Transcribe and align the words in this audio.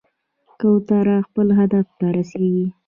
کوتره 0.59 1.15
خپل 1.27 1.47
هدف 1.59 1.87
ته 1.99 2.05
رسېږي. 2.15 2.67